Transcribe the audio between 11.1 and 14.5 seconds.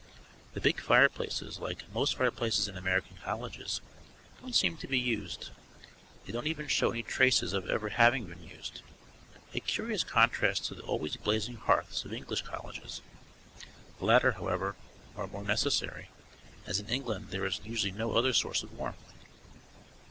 blazing hearths of English colleges. The latter,